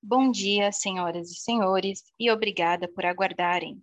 [0.00, 3.82] Bom dia, senhoras e senhores, e obrigada por aguardarem.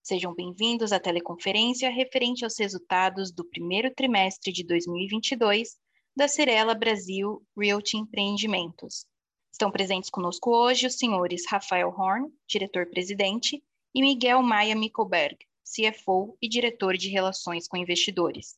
[0.00, 5.76] Sejam bem-vindos à teleconferência referente aos resultados do primeiro trimestre de 2022
[6.16, 9.04] da Cirela Brasil Realty Empreendimentos.
[9.52, 13.60] Estão presentes conosco hoje os senhores Rafael Horn, diretor-presidente,
[13.92, 18.56] e Miguel Maia Mickelberg, CFO e diretor de Relações com Investidores.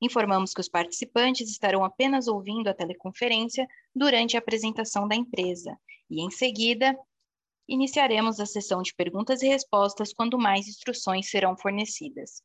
[0.00, 5.78] Informamos que os participantes estarão apenas ouvindo a teleconferência durante a apresentação da empresa
[6.10, 6.94] e, em seguida,
[7.68, 12.42] iniciaremos a sessão de perguntas e respostas quando mais instruções serão fornecidas.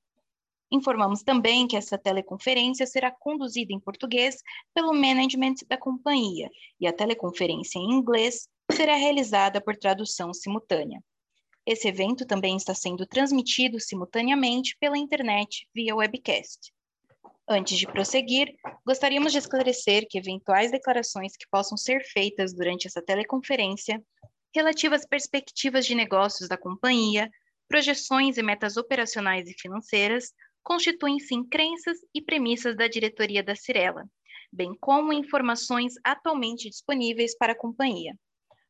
[0.71, 4.41] Informamos também que essa teleconferência será conduzida em português
[4.73, 11.03] pelo management da companhia e a teleconferência em inglês será realizada por tradução simultânea.
[11.65, 16.71] Esse evento também está sendo transmitido simultaneamente pela internet via webcast.
[17.49, 18.55] Antes de prosseguir,
[18.85, 24.01] gostaríamos de esclarecer que eventuais declarações que possam ser feitas durante essa teleconferência,
[24.53, 27.29] relativas às perspectivas de negócios da companhia,
[27.67, 30.31] projeções e metas operacionais e financeiras,
[30.63, 34.05] constituem sim crenças e premissas da diretoria da Cirela,
[34.51, 38.13] bem como informações atualmente disponíveis para a companhia.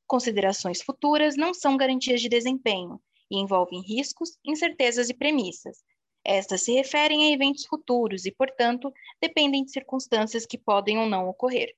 [0.07, 5.79] Considerações futuras não são garantias de desempenho e envolvem riscos, incertezas e premissas,
[6.23, 11.27] estas se referem a eventos futuros e, portanto, dependem de circunstâncias que podem ou não
[11.27, 11.75] ocorrer.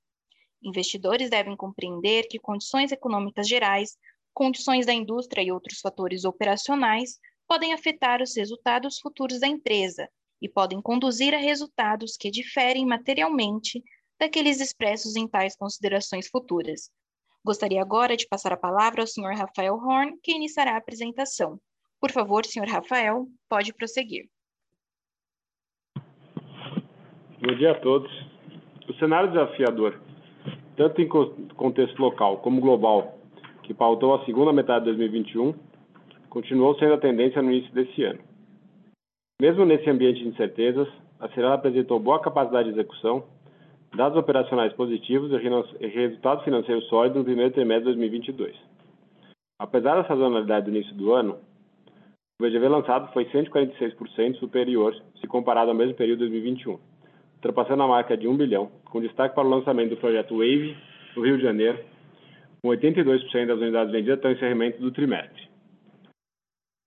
[0.62, 3.98] Investidores devem compreender que condições econômicas gerais,
[4.34, 10.10] condições da indústria e outros fatores operacionais podem afetar os resultados futuros da empresa
[10.42, 13.82] e podem conduzir a resultados que diferem materialmente
[14.20, 16.90] daqueles expressos em tais considerações futuras.
[17.46, 19.36] Gostaria agora de passar a palavra ao Sr.
[19.36, 21.60] Rafael Horn, que iniciará a apresentação.
[22.04, 22.68] Por favor, Sr.
[22.70, 24.26] Rafael, pode prosseguir.
[27.42, 28.12] Bom dia a todos.
[28.90, 30.02] O cenário desafiador,
[30.76, 33.18] tanto em contexto local como global,
[33.64, 35.54] que pautou a segunda metade de 2021,
[36.30, 38.20] continuou sendo a tendência no início desse ano.
[39.42, 40.90] Mesmo nesse ambiente de incertezas,
[41.22, 43.24] a Cirela apresentou boa capacidade de execução,
[43.96, 48.58] dados operacionais positivos e resultados financeiros sólidos no primeiro trimestre de 2022.
[49.58, 51.40] Apesar da sazonalidade do início do ano,
[52.44, 56.78] o VGV lançado foi 146% superior se comparado ao mesmo período de 2021
[57.44, 60.78] ultrapassando a marca de 1 bilhão, com destaque para o lançamento do projeto Wave,
[61.14, 61.78] no Rio de Janeiro,
[62.62, 65.50] com 82% das unidades vendidas até o encerramento do trimestre.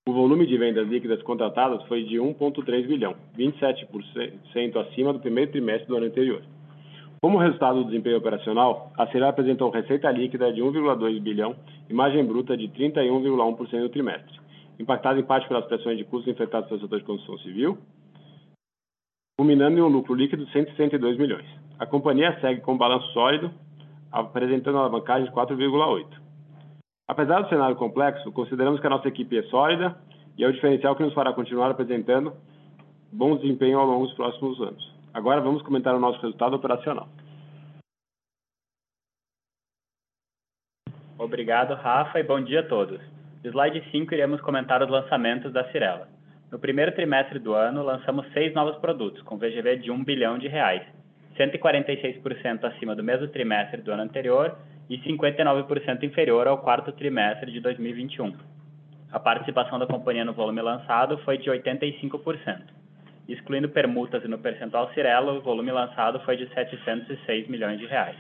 [0.09, 5.87] O volume de vendas líquidas contratadas foi de 1,3 bilhão, 27% acima do primeiro trimestre
[5.89, 6.43] do ano anterior.
[7.21, 11.55] Como resultado do desempenho operacional, a Cirela apresentou receita líquida de 1,2 bilhão
[11.91, 14.39] e margem bruta de 31,1% no trimestre,
[14.79, 17.79] impactada em parte pelas pressões de custos enfrentadas pelo setor de construção civil
[19.37, 21.47] culminando em um lucro líquido de 162 milhões.
[21.79, 23.53] A companhia segue com um balanço sólido,
[24.11, 26.07] apresentando alavancagem de 4,8.
[27.07, 29.97] Apesar do cenário complexo, consideramos que a nossa equipe é sólida
[30.39, 32.33] e é o diferencial que nos fará continuar apresentando
[33.13, 34.95] bom desempenho ao longo dos próximos anos.
[35.13, 37.09] Agora vamos comentar o nosso resultado operacional.
[41.19, 43.16] Obrigado, Rafa, e bom dia a todos.
[43.45, 46.09] No slide 5, iremos comentar os lançamentos da Cirela.
[46.51, 50.49] No primeiro trimestre do ano, lançamos seis novos produtos, com VGV de 1 bilhão de
[50.49, 50.83] reais,
[51.37, 54.57] 146% acima do mesmo trimestre do ano anterior
[54.89, 58.33] e 59% inferior ao quarto trimestre de 2021.
[59.13, 62.63] A participação da companhia no volume lançado foi de 85%.
[63.29, 68.17] Excluindo permutas e no percentual Cirela, o volume lançado foi de 706 milhões de reais.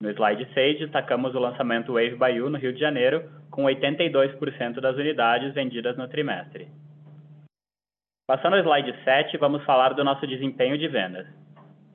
[0.00, 4.94] No slide 6, destacamos o lançamento Wave Bayou no Rio de Janeiro, com 82% das
[4.96, 6.68] unidades vendidas no trimestre.
[8.24, 11.26] Passando ao slide 7, vamos falar do nosso desempenho de vendas.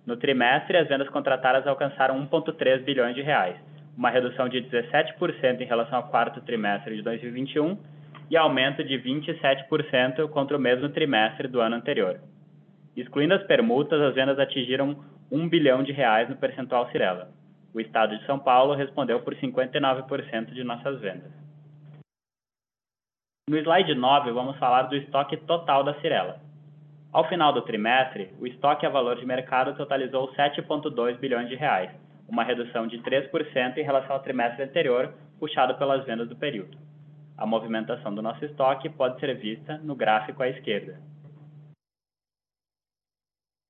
[0.06, 3.56] No trimestre, as vendas contratadas alcançaram 1,3 bilhões de reais,
[3.96, 7.78] uma redução de 17% em relação ao quarto trimestre de 2021
[8.30, 12.20] e aumento de 27% contra o mesmo trimestre do ano anterior.
[12.98, 17.43] Excluindo as permutas, as vendas atingiram 1 bilhão de reais no percentual Cirela.
[17.74, 21.32] O estado de São Paulo respondeu por 59% de nossas vendas.
[23.50, 26.40] No slide 9, vamos falar do estoque total da Cirela.
[27.12, 31.92] Ao final do trimestre, o estoque a valor de mercado totalizou 7,2 bilhões de reais,
[32.28, 36.78] uma redução de 3% em relação ao trimestre anterior, puxado pelas vendas do período.
[37.38, 41.00] A movimentação do nosso estoque pode ser vista no gráfico à esquerda.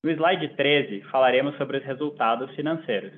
[0.06, 3.14] No slide 13, falaremos sobre os resultados financeiros.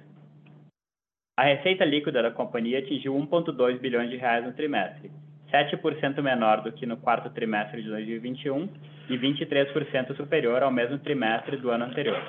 [1.37, 5.11] A receita líquida da companhia atingiu 1,2 bilhões de reais no trimestre,
[5.51, 8.69] 7% menor do que no quarto trimestre de 2021
[9.09, 12.21] e 23% superior ao mesmo trimestre do ano anterior.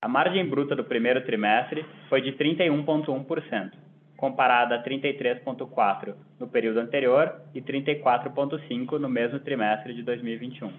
[0.00, 3.72] A margem bruta do primeiro trimestre foi de 31,1%,
[4.16, 10.72] comparada a 33,4 no período anterior e 34,5 no mesmo trimestre de 2021.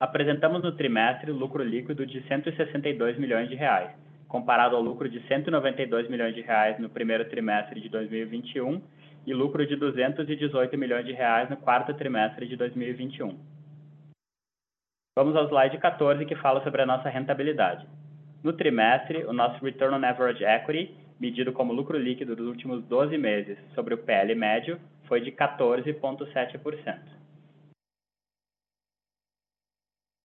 [0.00, 3.92] Apresentamos no trimestre lucro líquido de 162 milhões de reais,
[4.32, 8.82] comparado ao lucro de 192 milhões de reais no primeiro trimestre de 2021
[9.26, 13.38] e lucro de 218 milhões de reais no quarto trimestre de 2021.
[15.14, 17.86] Vamos ao slide 14, que fala sobre a nossa rentabilidade.
[18.42, 23.18] No trimestre, o nosso Return on Average Equity, medido como lucro líquido dos últimos 12
[23.18, 26.98] meses sobre o PL médio, foi de 14,7%.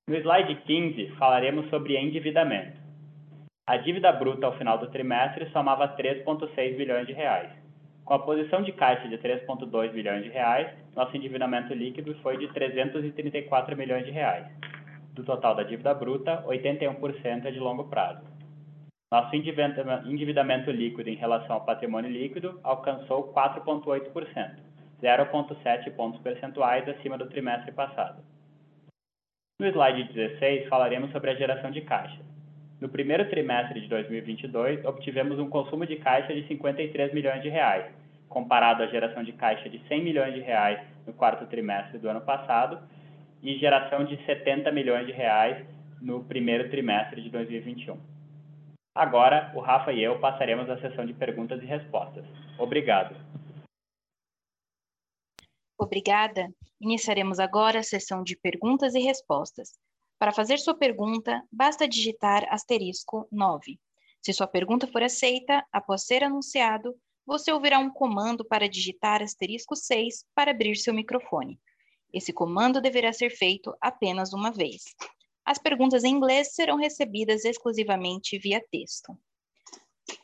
[0.09, 2.86] No slide 15, falaremos sobre endividamento.
[3.69, 7.51] A dívida bruta ao final do trimestre somava 3,6 bilhões de reais.
[8.05, 12.47] Com a posição de caixa de 3,2 bilhões de reais, nosso endividamento líquido foi de
[12.53, 14.47] 334 milhões de reais.
[15.11, 18.25] Do total da dívida bruta, 81% é de longo prazo.
[19.11, 24.59] Nosso endividamento líquido em relação ao patrimônio líquido alcançou 4,8%,
[25.03, 28.23] 0,7 pontos percentuais acima do trimestre passado.
[29.59, 32.36] No slide 16, falaremos sobre a geração de caixa.
[32.79, 37.91] No primeiro trimestre de 2022, obtivemos um consumo de caixa de 53 milhões de reais,
[38.29, 42.21] comparado à geração de caixa de 100 milhões de reais no quarto trimestre do ano
[42.21, 42.79] passado
[43.41, 45.65] e geração de 70 milhões de reais
[45.99, 47.97] no primeiro trimestre de 2021.
[48.93, 52.25] Agora, o Rafa e eu passaremos à sessão de perguntas e respostas.
[52.59, 53.15] Obrigado.
[55.79, 56.47] Obrigada.
[56.81, 59.69] Iniciaremos agora a sessão de perguntas e respostas.
[60.19, 63.79] Para fazer sua pergunta, basta digitar asterisco 9.
[64.21, 69.75] Se sua pergunta for aceita, após ser anunciado, você ouvirá um comando para digitar asterisco
[69.75, 71.59] 6 para abrir seu microfone.
[72.11, 74.83] Esse comando deverá ser feito apenas uma vez.
[75.45, 79.17] As perguntas em inglês serão recebidas exclusivamente via texto.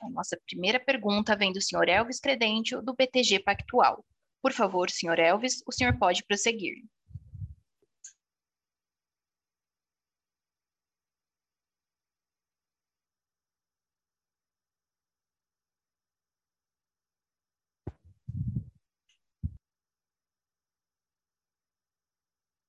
[0.01, 1.87] A nossa primeira pergunta vem do Sr.
[1.87, 4.03] Elvis Credentio, do BTG Pactual.
[4.41, 5.19] Por favor, Sr.
[5.19, 6.75] Elvis, o senhor pode prosseguir.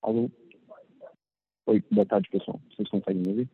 [0.05, 0.31] Alô?
[1.67, 2.61] Oi, boa tarde, pessoal.
[2.69, 3.49] Vocês conseguem me ouvir?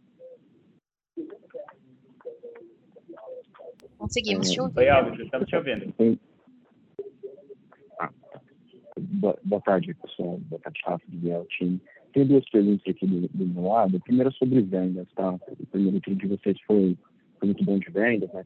[3.96, 4.78] Conseguimos te ouvir.
[4.80, 5.94] Oi, Alves, estamos te ouvindo.
[8.00, 8.40] Ah, tá.
[8.98, 10.38] boa, boa tarde, pessoal.
[10.38, 11.80] Boa tarde, Rafa, Miguel, time.
[12.12, 13.96] Tem duas perguntas aqui do, do meu lado.
[13.96, 15.30] A primeira é sobre vendas, tá?
[15.34, 16.98] O primeiro tudo de vocês foi,
[17.38, 18.44] foi muito bom de vendas, né?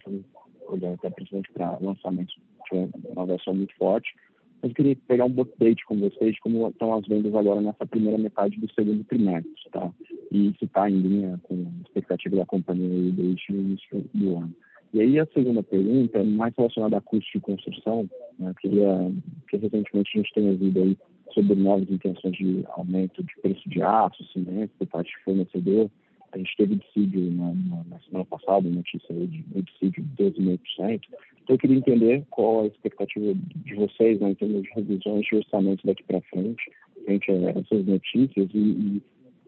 [0.69, 2.37] Olhando até principalmente para lançamentos,
[2.69, 2.87] foi
[3.17, 4.15] uma versão muito forte.
[4.65, 8.17] Mas eu queria pegar um update com vocês como estão as vendas agora nessa primeira
[8.17, 9.93] metade do segundo trimestre, tá?
[10.33, 14.55] E se está em linha com a expectativa da companhia desde o início do ano.
[14.95, 18.09] E aí a segunda pergunta mais relacionada a custo de construção.
[18.39, 18.49] Né?
[18.49, 19.13] Eu queria
[19.51, 20.97] que recentemente a gente tenha ouvido aí
[21.35, 25.91] sobre novas intenções de aumento de preço de aço, cimento, por parte de fornecedor.
[26.33, 30.25] A gente teve dissídio na, na, na semana passada, notícia aí de um dissídio de
[30.25, 31.03] 12,5%.
[31.45, 35.37] Então, eu queria entender qual a expectativa de vocês né, em termos de revisões de
[35.37, 36.73] orçamento daqui para frente,
[37.05, 39.03] frente a essas notícias, e, e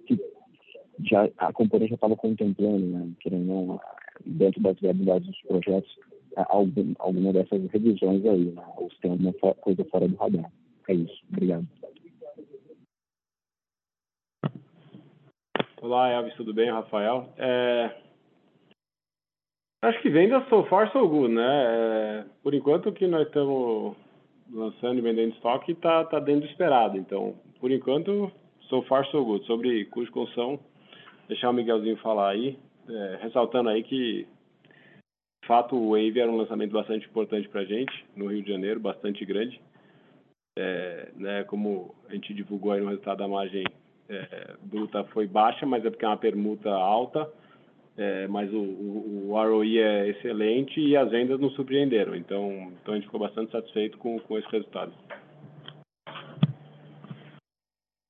[0.06, 0.20] que
[1.04, 3.80] já, a companhia já estava contemplando, né, querendo não,
[4.26, 5.98] dentro das viabilidades dos projetos,
[6.36, 10.52] algum, alguma dessas revisões aí, né, ou se tem alguma coisa fora do radar.
[10.88, 11.24] É isso.
[11.32, 11.66] Obrigado.
[15.80, 16.70] Olá, Elvis, tudo bem?
[16.70, 17.32] Rafael.
[17.38, 17.90] É,
[19.82, 21.44] Acho que venda so far so good, né?
[21.44, 23.94] É, por enquanto que nós estamos
[24.50, 26.96] lançando e vendendo estoque está tá dentro do esperado.
[26.96, 28.32] Então, por enquanto,
[28.68, 29.44] so far so good.
[29.46, 30.58] Sobre custo de construção,
[31.28, 34.26] deixar o Miguelzinho falar aí, é, ressaltando aí que,
[35.42, 38.50] de fato, o Wave era um lançamento bastante importante para a gente, no Rio de
[38.50, 39.60] Janeiro, bastante grande.
[40.58, 43.64] É, né, como a gente divulgou aí no resultado da margem
[44.08, 47.30] é, bruta foi baixa, mas é porque é uma permuta alta
[47.96, 52.14] é, mas o, o, o, ROI é excelente e as vendas nos surpreenderam.
[52.14, 54.92] Então, então a gente ficou bastante satisfeito com, com esse resultado.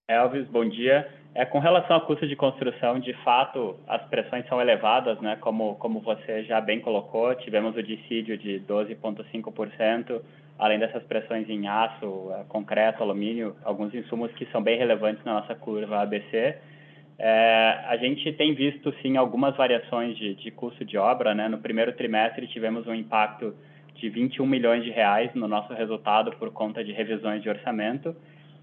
[0.08, 1.08] Elvis, bom dia.
[1.34, 5.36] É, com relação ao custo de construção, de fato, as pressões são elevadas, né?
[5.36, 10.22] Como, como você já bem colocou, tivemos o dissídio de 12,5%,
[10.58, 15.40] além dessas pressões em aço, é, concreto, alumínio, alguns insumos que são bem relevantes na
[15.40, 16.56] nossa curva ABC.
[17.18, 21.34] É, a gente tem visto, sim, algumas variações de, de custo de obra.
[21.34, 21.48] Né?
[21.48, 23.54] No primeiro trimestre, tivemos um impacto
[23.94, 28.14] de 21 milhões de reais no nosso resultado por conta de revisões de orçamento.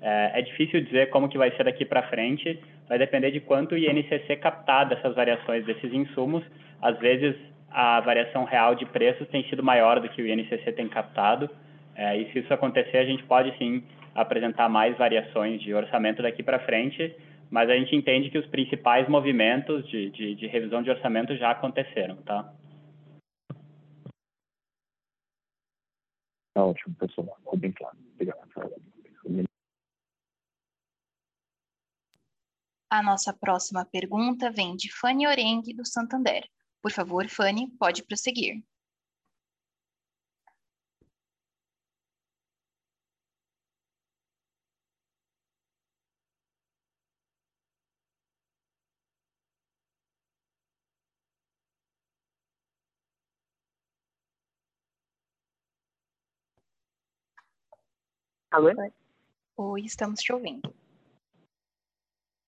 [0.01, 3.73] É, é difícil dizer como que vai ser daqui para frente, vai depender de quanto
[3.73, 6.43] o INCC captar dessas variações desses insumos.
[6.81, 7.35] Às vezes,
[7.71, 11.49] a variação real de preços tem sido maior do que o INCC tem captado.
[11.95, 13.83] É, e se isso acontecer, a gente pode sim
[14.13, 17.15] apresentar mais variações de orçamento daqui para frente,
[17.53, 21.51] mas a gente entende que os principais movimentos de, de, de revisão de orçamento já
[21.51, 22.51] aconteceram, tá?
[26.55, 27.35] Tá ótimo, pessoal.
[27.37, 27.95] Ficou bem claro.
[28.15, 28.39] Obrigado.
[32.89, 36.49] A nossa próxima pergunta vem de Fanny Orengue, do Santander.
[36.81, 38.63] Por favor, Fanny, pode prosseguir.
[58.53, 58.69] Alô?
[59.57, 60.71] Oi, estamos te ouvindo.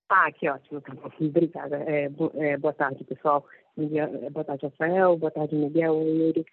[0.07, 0.79] Ah, que ótimo.
[0.79, 1.77] Tá Obrigada.
[1.77, 3.43] É, é, boa tarde, pessoal.
[3.75, 5.17] É, boa tarde, Rafael.
[5.17, 5.95] Boa tarde, Miguel.
[6.03, 6.45] Yuri.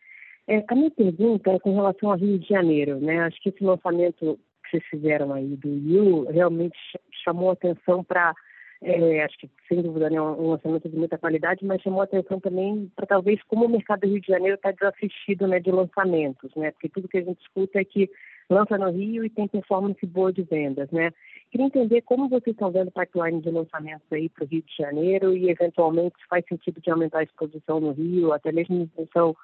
[0.48, 2.98] É, a minha pergunta é com relação ao Rio de Janeiro.
[2.98, 3.20] Né?
[3.20, 6.78] Acho que esse lançamento que vocês fizeram aí do Rio realmente
[7.22, 8.32] chamou atenção para,
[8.80, 12.90] é, acho que sem dúvida, né, um lançamento de muita qualidade, mas chamou atenção também
[12.96, 16.70] para talvez como o mercado do Rio de Janeiro está desassistido né, de lançamentos, né?
[16.70, 18.08] Porque tudo que a gente escuta é que
[18.52, 21.10] lança no Rio e tem performance boa de vendas, né?
[21.50, 24.76] Queria entender como vocês estão vendo o pipeline de lançamentos aí para o Rio de
[24.76, 28.86] Janeiro e, eventualmente, se faz sentido de aumentar a exposição no Rio, até mesmo em
[28.88, 29.34] função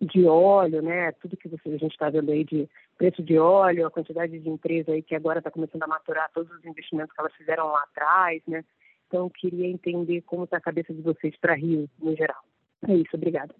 [0.00, 1.12] de óleo, né?
[1.12, 4.48] Tudo que você, a gente está vendo aí de preço de óleo, a quantidade de
[4.48, 7.82] empresa aí que agora está começando a maturar todos os investimentos que elas fizeram lá
[7.82, 8.64] atrás, né?
[9.06, 12.42] Então, queria entender como está a cabeça de vocês para Rio, no geral.
[12.88, 13.54] É isso, obrigada.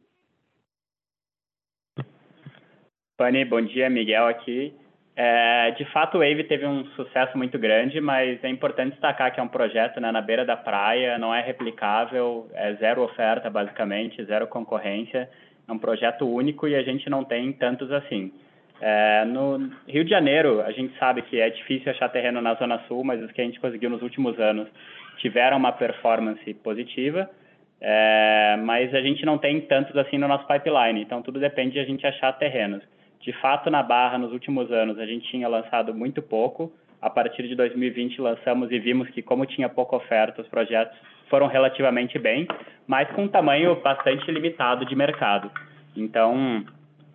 [3.17, 4.75] Fanny, bom dia, Miguel aqui.
[5.15, 9.39] É, de fato, o Wave teve um sucesso muito grande, mas é importante destacar que
[9.39, 14.25] é um projeto né, na beira da praia, não é replicável, é zero oferta, basicamente,
[14.25, 15.29] zero concorrência.
[15.69, 18.33] É um projeto único e a gente não tem tantos assim.
[18.81, 22.81] É, no Rio de Janeiro, a gente sabe que é difícil achar terreno na Zona
[22.89, 24.67] Sul, mas os que a gente conseguiu nos últimos anos
[25.19, 27.31] tiveram uma performance positiva,
[27.81, 31.81] é, mas a gente não tem tantos assim no nosso pipeline, então tudo depende de
[31.81, 32.83] a gente achar terrenos.
[33.23, 36.73] De fato, na Barra, nos últimos anos, a gente tinha lançado muito pouco.
[37.01, 40.97] A partir de 2020, lançamos e vimos que, como tinha pouca oferta, os projetos
[41.29, 42.47] foram relativamente bem,
[42.87, 45.51] mas com um tamanho bastante limitado de mercado.
[45.97, 46.65] Então,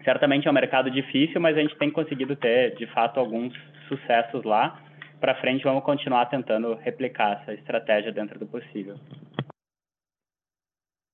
[0.03, 3.53] certamente é um mercado difícil, mas a gente tem conseguido ter, de fato, alguns
[3.87, 4.81] sucessos lá.
[5.19, 8.95] Para frente, vamos continuar tentando replicar essa estratégia dentro do possível.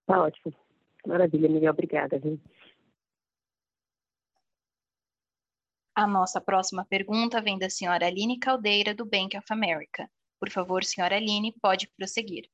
[0.06, 0.54] Tá ótimo.
[1.08, 1.72] Maravilha, Miguel.
[1.72, 2.20] Obrigada.
[2.20, 2.40] Viu?
[5.96, 10.10] A nossa próxima pergunta vem da senhora Aline Caldeira, do Bank of America.
[10.40, 12.50] Por favor, senhora Aline, pode prosseguir.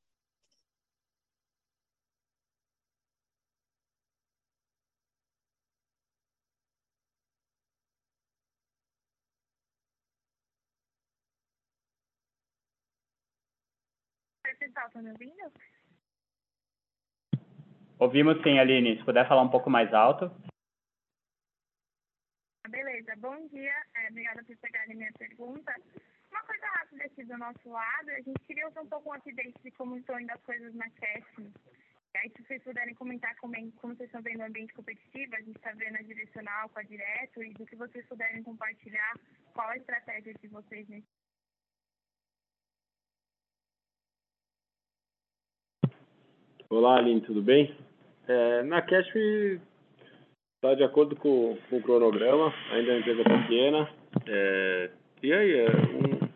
[14.58, 15.50] Pessoal, estão me ouvindo?
[17.98, 18.98] Ouvimos sim, Aline.
[18.98, 20.30] Se puder falar um pouco mais alto.
[22.70, 23.74] Beleza, bom dia.
[23.96, 25.74] É, obrigada por pegarem minha pergunta.
[26.30, 29.60] Uma coisa rápida aqui do nosso lado, a gente queria ouvir um pouco um update
[29.60, 31.50] de como estão indo as coisas na Cash.
[32.16, 35.56] Aí, se vocês puderem comentar como, como vocês estão vendo o ambiente competitivo, a gente
[35.56, 39.14] está vendo a direcional com a direto, e do que vocês puderem compartilhar,
[39.52, 41.06] qual a estratégia de vocês nesse
[46.68, 47.76] Olá, Aline, tudo bem?
[48.28, 49.12] É, na Cash
[50.62, 53.90] Está de acordo com, com, o cronograma, ainda é uma empresa pequena.
[54.26, 54.90] É,
[55.22, 56.28] e aí, é, um,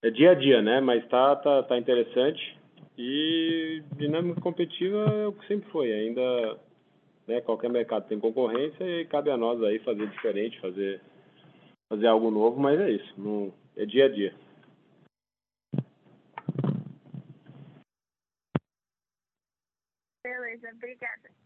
[0.00, 0.80] é dia a dia, né?
[0.80, 2.56] Mas tá, tá, tá interessante.
[2.96, 5.92] E dinâmica competitiva é o que sempre foi.
[5.92, 6.56] Ainda,
[7.26, 11.00] né, qualquer mercado tem concorrência e cabe a nós aí fazer diferente, fazer,
[11.88, 13.12] fazer algo novo, mas é isso.
[13.20, 14.32] Não, é dia a dia.
[20.22, 21.45] Beleza, obrigada.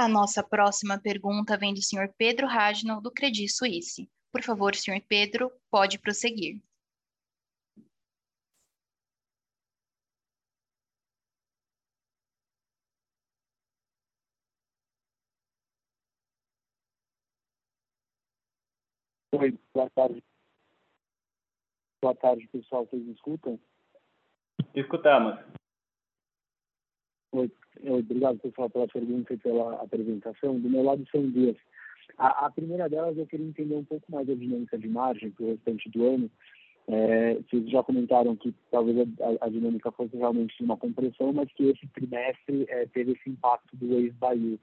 [0.00, 4.08] A nossa próxima pergunta vem do senhor Pedro Rajno, do Credit Suisse.
[4.30, 6.62] Por favor, senhor Pedro, pode prosseguir.
[19.32, 20.24] Oi, boa tarde.
[22.00, 22.86] Boa tarde, pessoal.
[22.86, 23.60] Vocês me escutam?
[24.76, 25.44] Escutamos.
[27.32, 27.50] Oi,
[27.86, 30.58] obrigado, pessoal, pela pergunta e pela apresentação.
[30.58, 31.56] Do meu lado são duas.
[32.16, 35.44] A, a, primeira delas, eu queria entender um pouco mais a dinâmica de margem para
[35.44, 36.30] o restante do ano.
[36.88, 41.52] É, vocês já comentaram que talvez a, a, dinâmica fosse realmente de uma compressão, mas
[41.52, 44.58] que esse trimestre é, teve esse impacto do ex-Bayou.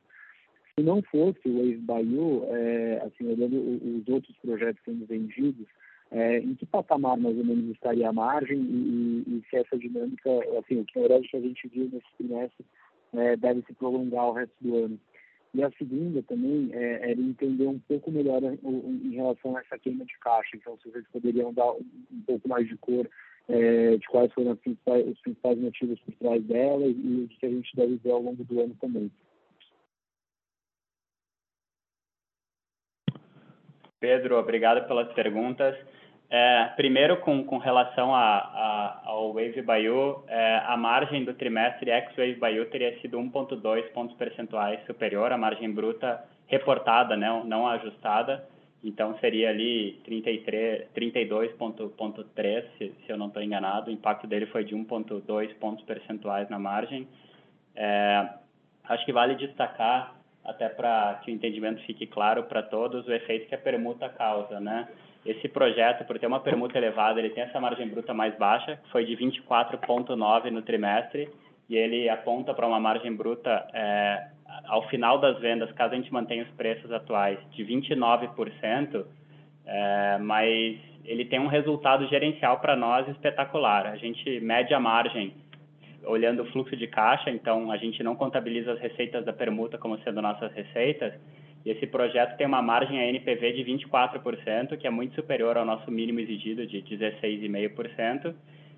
[0.73, 5.67] Se não fosse o ex-Bayou, é, assim, olhando os outros projetos sendo vendidos,
[6.11, 9.77] é, em que patamar mais ou menos estaria a margem e, e, e se essa
[9.77, 10.29] dinâmica,
[10.59, 12.65] assim, o que a gente viu nesse trimestre
[13.19, 14.99] é, deve se prolongar ao resto do ano?
[15.53, 20.03] E a segunda também é, é entender um pouco melhor em relação a essa queima
[20.03, 20.57] de caixa.
[20.57, 23.09] Então, se vocês poderiam dar um pouco mais de cor
[23.47, 27.49] é, de quais foram principais, os principais motivos por trás dela e o que a
[27.49, 29.11] gente deve ver ao longo do ano também.
[33.99, 35.75] Pedro, obrigado pelas perguntas.
[36.37, 41.89] É, primeiro, com, com relação a, a, ao Wave Bayou, é, a margem do trimestre
[41.89, 48.45] ex-Wave Bayou teria sido 1,2 pontos percentuais superior à margem bruta reportada, né, não ajustada.
[48.83, 53.89] Então, seria ali 32,3, se, se eu não estou enganado.
[53.89, 57.07] O impacto dele foi de 1,2 pontos percentuais na margem.
[57.73, 58.27] É,
[58.83, 60.13] acho que vale destacar,
[60.43, 64.59] até para que o entendimento fique claro para todos, o efeito que a permuta causa,
[64.59, 64.89] né?
[65.25, 68.89] Esse projeto, por ter uma permuta elevada, ele tem essa margem bruta mais baixa, que
[68.91, 71.27] foi de 24,9 no trimestre,
[71.67, 74.27] e ele aponta para uma margem bruta é,
[74.67, 79.03] ao final das vendas, caso a gente mantenha os preços atuais, de 29%,
[79.65, 83.87] é, mas ele tem um resultado gerencial para nós espetacular.
[83.87, 85.33] A gente mede a margem
[86.05, 89.97] olhando o fluxo de caixa, então a gente não contabiliza as receitas da permuta como
[90.03, 91.13] sendo nossas receitas,
[91.65, 95.65] e esse projeto tem uma margem a NPV de 24%, que é muito superior ao
[95.65, 98.35] nosso mínimo exigido de 16,5%.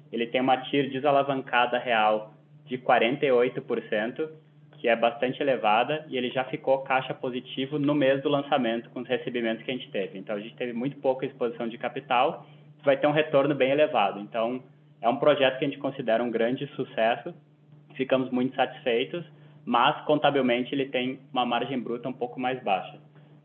[0.10, 2.34] Ele tem uma TIR desalavancada real
[2.66, 4.30] de 48%,
[4.78, 9.02] que é bastante elevada, e ele já ficou caixa positivo no mês do lançamento, com
[9.02, 10.18] os recebimentos que a gente teve.
[10.18, 12.48] Então, a gente teve muito pouca exposição de capital,
[12.86, 14.20] vai ter um retorno bem elevado.
[14.22, 14.64] Então,
[15.02, 17.34] é um projeto que a gente considera um grande sucesso,
[17.96, 19.26] ficamos muito satisfeitos,
[19.68, 22.98] mas contabilmente ele tem uma margem bruta um pouco mais baixa.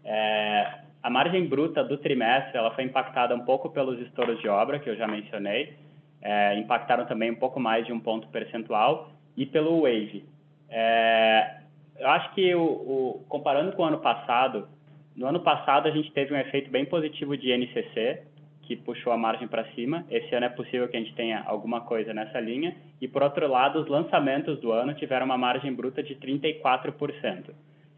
[0.05, 4.79] É, a margem bruta do trimestre ela foi impactada um pouco pelos estouros de obra
[4.79, 5.75] que eu já mencionei,
[6.23, 10.25] é, impactaram também um pouco mais de um ponto percentual e pelo wave.
[10.71, 11.57] É,
[11.99, 14.69] eu acho que o, o, comparando com o ano passado,
[15.17, 18.23] no ano passado a gente teve um efeito bem positivo de NCC,
[18.73, 20.05] que puxou a margem para cima.
[20.11, 22.75] Esse ano é possível que a gente tenha alguma coisa nessa linha.
[23.01, 27.51] E, por outro lado, os lançamentos do ano tiveram uma margem bruta de 34%.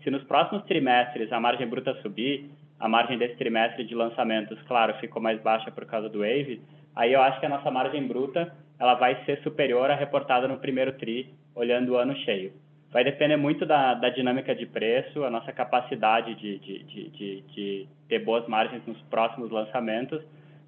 [0.02, 4.94] Se nos próximos trimestres a margem bruta subir, a margem desse trimestre de lançamentos, claro,
[4.94, 6.60] ficou mais baixa por causa do Wave,
[6.94, 10.58] aí eu acho que a nossa margem bruta ela vai ser superior à reportada no
[10.58, 12.52] primeiro TRI, olhando o ano cheio.
[12.90, 17.40] Vai depender muito da, da dinâmica de preço, a nossa capacidade de, de, de, de,
[17.42, 20.20] de ter boas margens nos próximos lançamentos,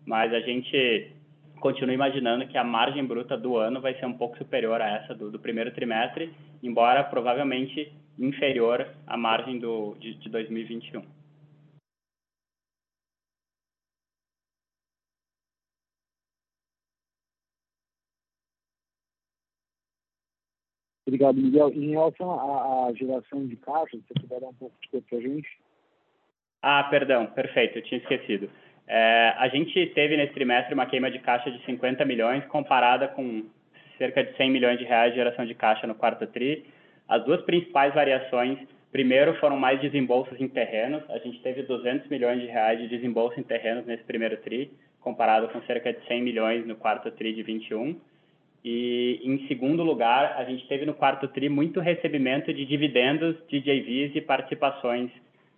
[0.07, 1.11] mas a gente
[1.61, 5.15] continua imaginando que a margem bruta do ano vai ser um pouco superior a essa
[5.15, 11.03] do, do primeiro trimestre, embora provavelmente inferior à margem do, de, de 2021.
[21.07, 21.73] Obrigado, Miguel.
[21.73, 25.19] Em relação à, à geração de caixa, você puder dar um pouco de tempo para
[25.19, 25.49] a gente?
[26.63, 28.51] Ah, perdão, perfeito, eu tinha esquecido.
[28.89, 33.45] É, a gente teve nesse trimestre uma queima de caixa de 50 milhões, comparada com
[33.99, 36.65] cerca de 100 milhões de reais de geração de caixa no quarto TRI.
[37.09, 38.59] As duas principais variações,
[38.93, 41.03] primeiro, foram mais desembolsos em terrenos.
[41.11, 44.71] A gente teve 200 milhões de reais de desembolso em terrenos nesse primeiro TRI,
[45.01, 47.99] comparado com cerca de 100 milhões no quarto TRI de 21.
[48.65, 53.61] E, em segundo lugar, a gente teve no quarto TRI muito recebimento de dividendos de
[53.61, 55.11] JVs e participações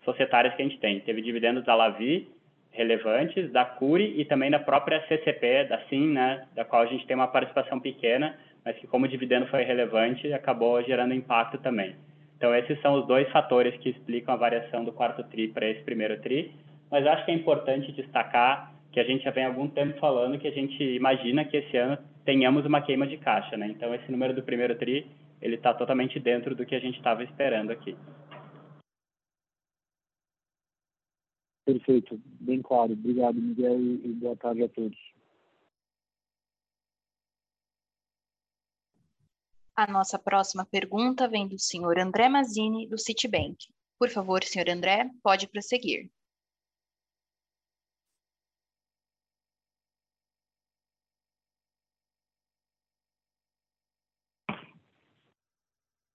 [0.05, 1.01] societárias que a gente tem.
[1.01, 2.29] Teve dividendos da Lavi,
[2.73, 7.07] relevantes da CURI e também da própria CCP, da SIM, né, da qual a gente
[7.07, 11.97] tem uma participação pequena, mas que como o dividendo foi relevante, acabou gerando impacto também.
[12.37, 15.83] Então, esses são os dois fatores que explicam a variação do quarto TRI para esse
[15.83, 16.53] primeiro TRI,
[16.91, 20.39] mas acho que é importante destacar que a gente já vem há algum tempo falando
[20.39, 23.67] que a gente imagina que esse ano tenhamos uma queima de caixa, né?
[23.69, 25.07] Então, esse número do primeiro TRI,
[25.43, 27.97] ele está totalmente dentro do que a gente estava esperando aqui.
[31.69, 32.95] Perfeito, bem claro.
[32.95, 34.97] Obrigado, Miguel, e boa tarde a todos.
[39.77, 43.67] A nossa próxima pergunta vem do senhor André Mazzini, do Citibank.
[43.99, 46.11] Por favor, senhor André, pode prosseguir.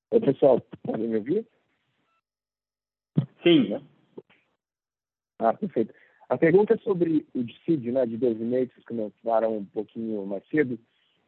[0.09, 1.47] Oi, pessoal, podem me ouvir?
[3.43, 3.92] Sim.
[5.43, 5.93] Ah, perfeito.
[6.29, 10.41] A pergunta é sobre o dissídio, né, de 12 meses, que comentaram um pouquinho mais
[10.47, 10.79] cedo.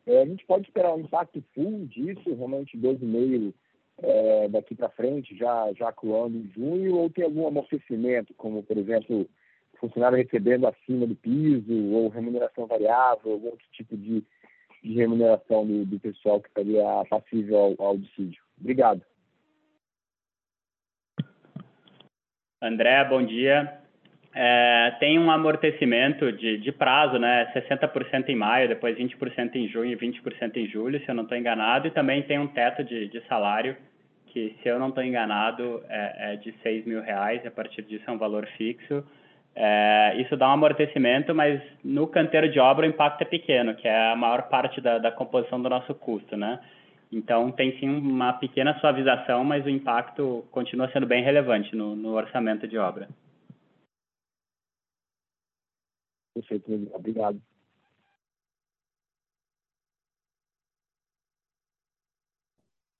[0.08, 3.54] É, a gente pode esperar um impacto full disso, realmente 12,5
[3.98, 8.78] é, daqui para frente, já, já atuando em junho, ou tem algum amortecimento, como, por
[8.78, 9.28] exemplo,
[9.80, 14.24] funcionário recebendo acima do piso, ou remuneração variável, algum outro tipo de,
[14.82, 18.42] de remuneração do, do pessoal que estaria passível ao, ao dissídio?
[18.58, 19.02] Obrigado.
[22.62, 23.85] André, bom dia.
[24.38, 27.50] É, tem um amortecimento de, de prazo, né?
[27.56, 31.38] 60% em maio, depois 20% em junho e 20% em julho, se eu não estou
[31.38, 33.78] enganado, e também tem um teto de, de salário
[34.28, 38.04] que, se eu não estou enganado, é, é, de 6 mil reais, a partir disso
[38.06, 39.02] é um valor fixo.
[39.56, 43.88] É, isso dá um amortecimento, mas no canteiro de obra o impacto é pequeno, que
[43.88, 46.60] é a maior parte da, da composição do nosso custo, né?
[47.10, 52.16] Então, tem sim uma pequena suavização, mas o impacto continua sendo bem relevante no, no
[52.16, 53.08] orçamento de obra.
[56.36, 57.42] Perfeito, obrigado.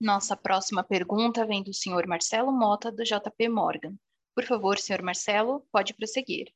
[0.00, 3.94] Nossa próxima pergunta vem do senhor Marcelo Mota, do JP Morgan.
[4.34, 6.50] Por favor, senhor Marcelo, pode prosseguir.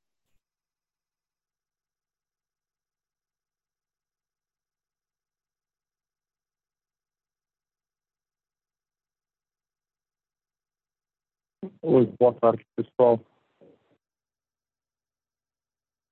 [11.82, 13.20] Oi, boa tarde, pessoal.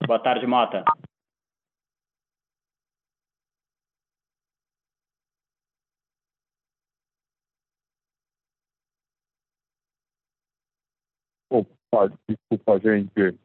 [0.07, 0.85] Boa tarde, Mota.
[11.51, 13.39] Opa, desculpa, gente.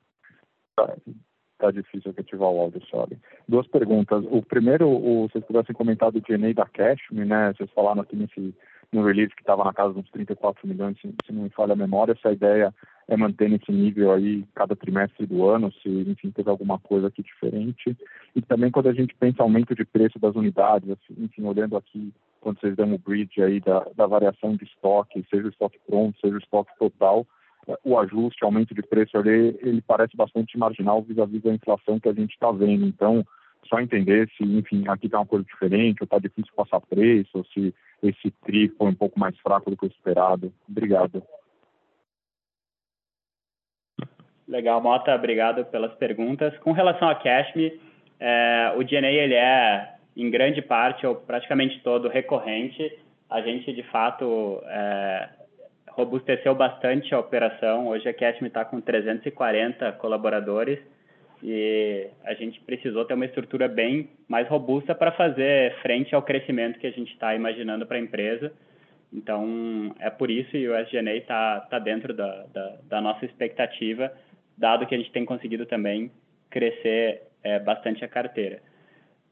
[0.75, 0.95] Tá,
[1.57, 3.19] tá difícil ativar o áudio, sabe?
[3.47, 4.23] Duas perguntas.
[4.29, 7.53] O primeiro, o, vocês pudessem comentar do DNA da Cashme, né?
[7.53, 8.55] Vocês falaram aqui nesse,
[8.91, 11.75] no release que estava na casa dos 34 milhões, se, se não me falha a
[11.75, 12.73] memória, essa ideia
[13.07, 17.21] é manter nesse nível aí cada trimestre do ano, se enfim teve alguma coisa aqui
[17.21, 17.97] diferente.
[18.35, 22.13] E também quando a gente pensa aumento de preço das unidades, assim, enfim, olhando aqui
[22.41, 26.19] quando vocês dão o bridge aí da, da variação de estoque, seja o estoque pronto,
[26.19, 27.25] seja o estoque total,
[27.83, 32.09] o ajuste, aumento de preço ali, ele parece bastante marginal vis-à-vis -vis da inflação que
[32.09, 32.85] a gente está vendo.
[32.85, 33.25] Então,
[33.69, 37.45] só entender se, enfim, aqui está uma coisa diferente, ou está difícil passar preço, ou
[37.45, 40.53] se esse TRI foi um pouco mais fraco do que o esperado.
[40.69, 41.23] Obrigado.
[44.47, 46.57] Legal, Mota, obrigado pelas perguntas.
[46.59, 47.79] Com relação a Cashme,
[48.19, 52.97] é, o DNA ele é, em grande parte, ou praticamente todo, recorrente.
[53.29, 55.29] A gente, de fato, é,
[55.91, 57.87] robusteceu bastante a operação.
[57.87, 60.79] Hoje a Cashme está com 340 colaboradores
[61.41, 66.79] e a gente precisou ter uma estrutura bem mais robusta para fazer frente ao crescimento
[66.79, 68.51] que a gente está imaginando para a empresa.
[69.11, 74.11] Então, é por isso que o SGNA está tá dentro da, da, da, nossa expectativa,
[74.57, 76.11] dado que a gente tem conseguido também
[76.49, 78.61] crescer é, bastante a carteira.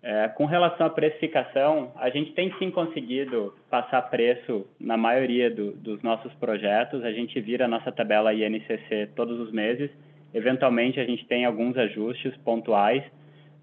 [0.03, 5.73] É, com relação à precificação, a gente tem sim conseguido passar preço na maioria do,
[5.73, 7.03] dos nossos projetos.
[7.03, 9.91] A gente vira a nossa tabela INCC todos os meses
[10.33, 13.03] Eventualmente, a gente tem alguns ajustes pontuais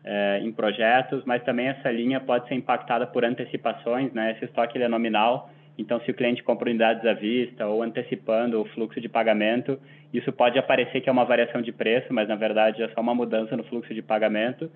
[0.04, 4.32] é, em projetos, mas também essa linha pode ser impactada por antecipações, né?
[4.32, 8.64] Esse estoque é nominal, então se o cliente compra unidades à vista ou antecipando o
[8.66, 9.78] fluxo de pagamento,
[10.12, 13.14] isso pode aparecer que é uma variação de preço, mas na verdade é só uma
[13.14, 14.68] mudança no fluxo de pagamento.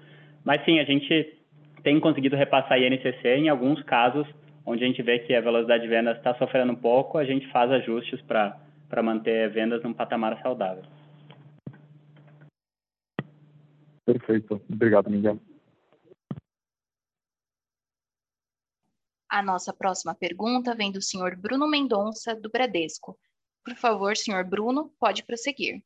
[0.44, 1.34] Mas sim, a gente
[1.82, 4.26] tem conseguido repassar INCC em alguns casos
[4.64, 7.46] onde a gente vê que a velocidade de vendas está sofrendo um pouco, a gente
[7.48, 10.84] faz ajustes para manter vendas num patamar saudável.
[14.06, 14.60] Perfeito.
[14.70, 15.38] Obrigado, Miguel.
[19.32, 23.18] A nossa próxima pergunta vem do senhor Bruno Mendonça, do Bradesco.
[23.64, 25.82] Por favor, senhor Bruno, pode prosseguir.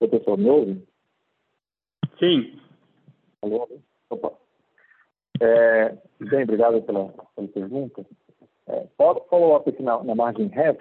[0.00, 0.88] O pessoal me ouve?
[2.18, 2.58] Sim.
[3.42, 3.68] Alô?
[4.08, 4.32] Opa.
[5.42, 8.06] É, bem, obrigado pela, pela pergunta.
[8.68, 10.80] É, follow-up aqui na, na margem REF,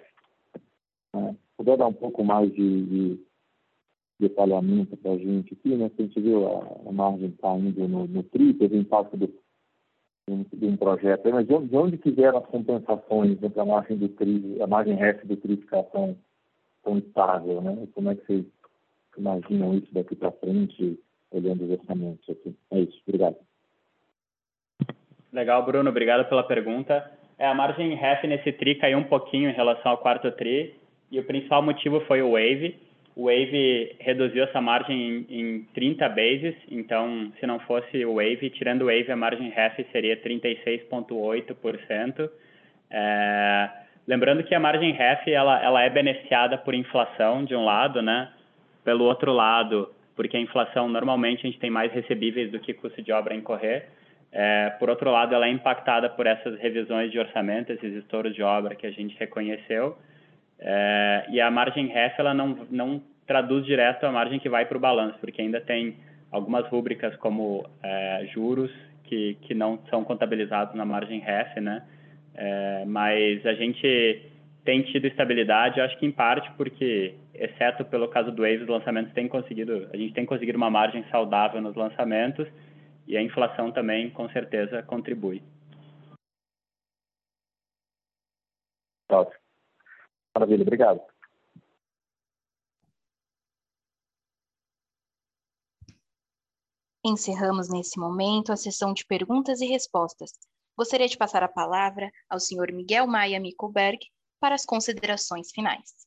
[1.13, 1.35] né?
[1.77, 3.25] dar um pouco mais de, de
[4.19, 5.91] detalhamento para a gente aqui, né?
[5.97, 10.75] a gente viu a, a margem caindo tá no, no TRI, teve impacto de um
[10.75, 14.61] projeto, mas de onde, de onde que vieram as compensações entre a margem do TRI,
[14.61, 16.17] a margem REF do TRI ficar tão,
[16.83, 17.87] tão estável, né?
[17.93, 18.45] Como é que vocês
[19.17, 20.99] imaginam isso daqui para frente?
[21.35, 22.55] olhando os orçamentos aqui.
[22.71, 23.35] É isso, obrigado.
[25.31, 27.11] Legal, Bruno, obrigado pela pergunta.
[27.37, 30.73] É, a margem REF nesse TRI caiu um pouquinho em relação ao quarto TRI,
[31.11, 32.77] e o principal motivo foi o Wave.
[33.15, 38.49] o Wave reduziu essa margem em, em 30 bases, então se não fosse o Wave,
[38.49, 42.29] tirando o Wave, a margem REF seria 36,8%.
[42.89, 43.69] É,
[44.07, 48.29] lembrando que a margem REF ela, ela é beneficiada por inflação, de um lado, né?
[48.83, 53.01] Pelo outro lado, porque a inflação normalmente a gente tem mais recebíveis do que custo
[53.01, 53.87] de obra a incorrer.
[54.37, 58.43] É, por outro lado, ela é impactada por essas revisões de orçamento, esses estouros de
[58.43, 59.97] obra que a gente reconheceu.
[60.59, 64.75] É, e a margem REF ela não, não traduz direto a margem que vai para
[64.75, 65.95] o balanço, porque ainda tem
[66.29, 68.71] algumas rúbricas como é, juros
[69.05, 71.83] que, que não são contabilizados na margem REF, né?
[72.35, 74.21] É, mas a gente
[74.65, 79.13] tem tido estabilidade, acho que em parte porque, exceto pelo caso do Wave, os lançamentos
[79.13, 82.45] têm conseguido, a gente tem conseguido uma margem saudável nos lançamentos
[83.07, 85.43] e a inflação também, com certeza, contribui.
[89.09, 89.39] Ótimo.
[90.33, 91.01] Maravilha, obrigado.
[97.05, 100.31] Encerramos nesse momento a sessão de perguntas e respostas.
[100.75, 103.99] Gostaria de passar a palavra ao senhor Miguel Maia Mickelberg
[104.39, 106.05] para as considerações finais.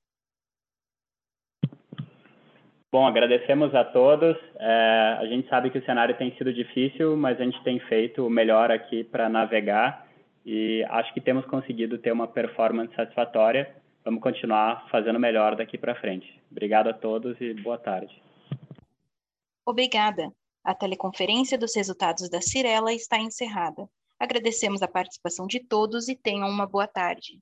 [2.90, 4.36] Bom, agradecemos a todos.
[4.58, 8.26] É, a gente sabe que o cenário tem sido difícil, mas a gente tem feito
[8.26, 10.06] o melhor aqui para navegar
[10.44, 13.68] e acho que temos conseguido ter uma performance satisfatória
[14.08, 16.26] vamos continuar fazendo melhor daqui para frente.
[16.50, 18.22] Obrigado a todos e boa tarde.
[19.66, 20.32] Obrigada.
[20.64, 23.86] A teleconferência dos resultados da Cirela está encerrada.
[24.18, 27.38] Agradecemos a participação de todos e tenham uma boa tarde.